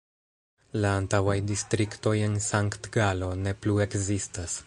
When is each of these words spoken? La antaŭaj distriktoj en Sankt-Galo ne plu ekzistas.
La 0.83 0.93
antaŭaj 1.01 1.35
distriktoj 1.51 2.15
en 2.29 2.39
Sankt-Galo 2.47 3.31
ne 3.45 3.57
plu 3.67 3.79
ekzistas. 3.89 4.59